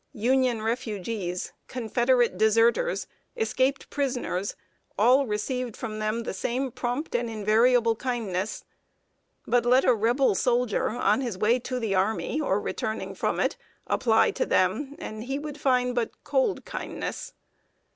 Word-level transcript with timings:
Union 0.13 0.63
refugees, 0.63 1.53
Confederate 1.67 2.35
deserters, 2.35 3.05
escaped 3.37 3.87
prisoners 3.91 4.55
all 4.97 5.27
received 5.27 5.77
from 5.77 5.99
them 5.99 6.21
the 6.23 6.33
same 6.33 6.71
prompt 6.71 7.13
and 7.13 7.29
invariable 7.29 7.95
kindness. 7.95 8.63
But 9.45 9.63
let 9.63 9.85
a 9.85 9.93
Rebel 9.93 10.33
soldier, 10.33 10.89
on 10.89 11.21
his 11.21 11.37
way 11.37 11.59
to 11.59 11.79
the 11.79 11.93
army, 11.93 12.41
or 12.41 12.59
returning 12.59 13.13
from 13.13 13.39
it, 13.39 13.57
apply 13.85 14.31
to 14.31 14.45
them, 14.47 14.95
and 14.97 15.25
he 15.25 15.37
would 15.37 15.61
find 15.61 15.93
but 15.93 16.23
cold 16.23 16.65
kindness. 16.65 17.33